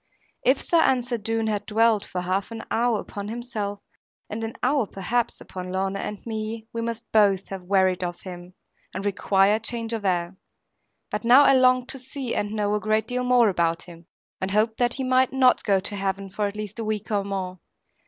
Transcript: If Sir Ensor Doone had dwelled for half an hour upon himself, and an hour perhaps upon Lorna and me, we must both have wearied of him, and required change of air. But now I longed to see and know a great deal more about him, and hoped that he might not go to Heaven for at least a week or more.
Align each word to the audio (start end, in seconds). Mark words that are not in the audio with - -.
If 0.43 0.59
Sir 0.59 0.81
Ensor 0.81 1.19
Doone 1.19 1.45
had 1.45 1.67
dwelled 1.67 2.03
for 2.03 2.21
half 2.21 2.49
an 2.49 2.63
hour 2.71 2.99
upon 2.99 3.27
himself, 3.27 3.81
and 4.31 4.43
an 4.43 4.55
hour 4.63 4.87
perhaps 4.87 5.39
upon 5.39 5.71
Lorna 5.71 5.99
and 5.99 6.25
me, 6.25 6.65
we 6.73 6.81
must 6.81 7.11
both 7.11 7.45
have 7.49 7.65
wearied 7.65 8.03
of 8.03 8.21
him, 8.21 8.55
and 8.95 9.05
required 9.05 9.63
change 9.63 9.93
of 9.93 10.03
air. 10.03 10.35
But 11.11 11.23
now 11.23 11.43
I 11.43 11.53
longed 11.53 11.87
to 11.89 11.99
see 11.99 12.33
and 12.33 12.49
know 12.53 12.73
a 12.73 12.79
great 12.79 13.05
deal 13.07 13.23
more 13.23 13.47
about 13.49 13.83
him, 13.83 14.07
and 14.41 14.49
hoped 14.49 14.77
that 14.77 14.95
he 14.95 15.03
might 15.03 15.33
not 15.33 15.63
go 15.63 15.79
to 15.79 15.95
Heaven 15.95 16.31
for 16.31 16.47
at 16.47 16.55
least 16.55 16.79
a 16.79 16.83
week 16.83 17.11
or 17.11 17.23
more. 17.23 17.59